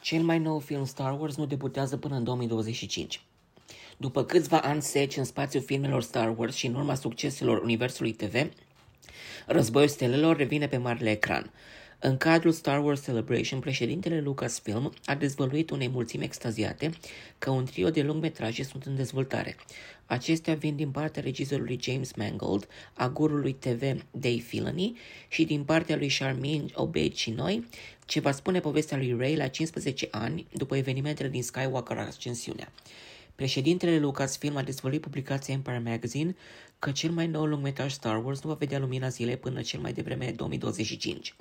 [0.00, 3.22] Cel mai nou film Star Wars nu debutează până în 2025.
[3.96, 8.50] După câțiva ani seci în spațiul filmelor Star Wars și în urma succeselor universului TV,
[9.46, 11.50] Războiul Stelelor revine pe marele ecran.
[12.02, 16.90] În cadrul Star Wars Celebration, președintele Lucasfilm a dezvăluit unei mulțimi extaziate
[17.38, 19.56] că un trio de lungmetraje sunt în dezvoltare.
[20.06, 23.80] Acestea vin din partea regizorului James Mangold, a gurului TV
[24.10, 24.98] Dave Filoni
[25.28, 27.66] și din partea lui Charmin Obeid și noi,
[28.06, 32.72] ce va spune povestea lui Ray la 15 ani după evenimentele din Skywalker Ascensiunea.
[33.40, 36.36] Președintele Lucasfilm a dezvăluit publicația Empire Magazine
[36.78, 39.92] că cel mai nou lungmetraj Star Wars nu va vedea lumina zilei până cel mai
[39.92, 41.34] devreme 2025.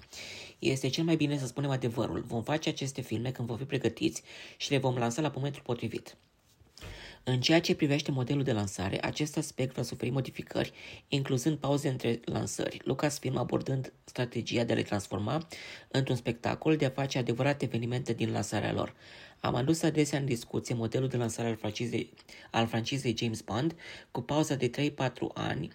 [0.59, 2.23] Este cel mai bine să spunem adevărul.
[2.27, 4.23] Vom face aceste filme când vom fi pregătiți
[4.57, 6.17] și le vom lansa la momentul potrivit.
[7.23, 10.73] În ceea ce privește modelul de lansare, acest aspect va suferi modificări,
[11.07, 15.47] incluzând pauze între lansări, Lucasfilm abordând strategia de a le transforma
[15.87, 18.95] într-un spectacol de a face adevărate evenimente din lansarea lor.
[19.39, 22.13] Am adus adesea în discuție modelul de lansare al francizei,
[22.51, 23.75] al francizei James Bond,
[24.11, 25.71] cu pauza de 3-4 ani,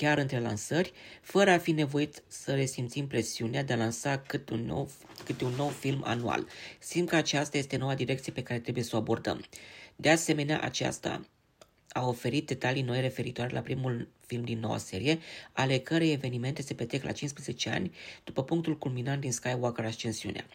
[0.00, 4.64] chiar între lansări, fără a fi nevoit să resimțim presiunea de a lansa câte un
[4.64, 4.90] nou,
[5.24, 6.46] câte un nou film anual.
[6.78, 9.44] Simt că aceasta este noua direcție pe care trebuie să o abordăm.
[9.96, 11.26] De asemenea, aceasta
[11.96, 15.18] a oferit detalii noi referitoare la primul film din noua serie,
[15.52, 17.92] ale cărei evenimente se petrec la 15 ani
[18.24, 20.46] după punctul culminant din Skywalker Ascensiunea.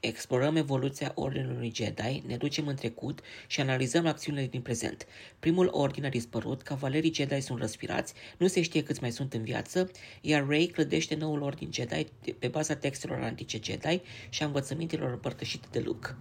[0.00, 5.06] Explorăm evoluția Ordinului Jedi, ne ducem în trecut și analizăm acțiunile din prezent.
[5.38, 9.42] Primul ordin a dispărut, cavalerii Jedi sunt răsfirați, nu se știe câți mai sunt în
[9.42, 12.06] viață, iar Rey clădește noul ordin Jedi
[12.38, 16.16] pe baza textelor antice Jedi și a învățămintelor împărtășite de Luke.